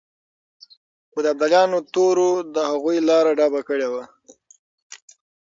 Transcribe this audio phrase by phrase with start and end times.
[1.11, 4.03] خو د ابدالیانو تورو د هغوی لاره ډب کړې وه.